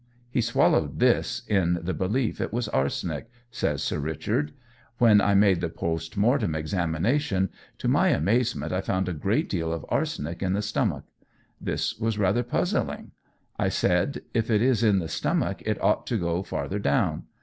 [0.31, 4.51] He swallowed this, in the belief it was arsenic," says Sir Richard.
[4.97, 9.71] "When I made the post mortem examination, to my amazement I found a great deal
[9.71, 11.03] of arsenic in the stomach.
[11.61, 13.11] This was rather puzzling.
[13.59, 17.25] I said, if it is in the stomach it ought to go farther down.